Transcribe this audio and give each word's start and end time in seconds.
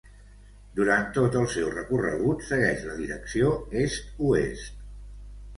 Durant 0.79 1.03
tot 1.17 1.37
el 1.41 1.45
seu 1.57 1.69
recorregut 1.75 2.41
segueix 2.47 2.83
la 2.87 2.97
direcció 3.03 3.53
est-oest. 3.83 4.85